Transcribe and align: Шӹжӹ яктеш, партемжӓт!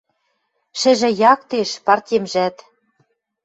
Шӹжӹ 0.79 1.09
яктеш, 1.31 1.69
партемжӓт! 1.85 2.55